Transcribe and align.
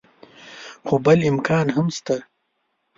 خو 0.85 0.95
بل 1.05 1.19
امکان 1.31 1.67
هم 1.75 1.87
شته. 1.97 2.15